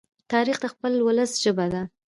تاریخ 0.31 0.57
د 0.61 0.65
خپل 0.73 0.93
ولس 1.07 1.31
ژبه 1.43 1.65
ده. 1.73 1.81